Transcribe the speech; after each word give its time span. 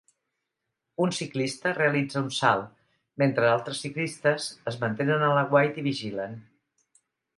Un 1.03 1.11
ciclista 1.17 1.73
realitza 1.79 2.23
un 2.27 2.31
salt 2.37 2.81
mentre 3.23 3.51
altres 3.51 3.83
ciclistes 3.85 4.49
es 4.73 4.81
mantenen 4.87 5.27
a 5.29 5.33
l'aguait 5.41 5.79
i 5.83 5.89
vigilen. 5.91 6.39